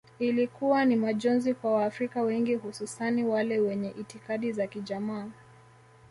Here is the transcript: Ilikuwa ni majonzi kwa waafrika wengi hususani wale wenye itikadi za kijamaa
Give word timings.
Ilikuwa 0.19 0.85
ni 0.85 0.95
majonzi 0.95 1.53
kwa 1.53 1.71
waafrika 1.73 2.21
wengi 2.21 2.55
hususani 2.55 3.23
wale 3.23 3.59
wenye 3.59 3.89
itikadi 3.99 4.51
za 4.51 4.67
kijamaa 4.67 5.29